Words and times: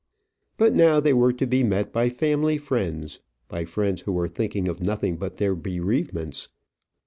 But 0.57 0.73
now 0.73 0.99
they 0.99 1.13
were 1.13 1.31
to 1.33 1.45
be 1.45 1.61
met 1.63 1.93
by 1.93 2.09
family 2.09 2.57
friends 2.57 3.19
by 3.47 3.65
friends 3.65 4.01
who 4.01 4.11
were 4.13 4.27
thinking 4.27 4.67
of 4.67 4.81
nothing 4.81 5.15
but 5.15 5.37
their 5.37 5.53
bereavements. 5.53 6.47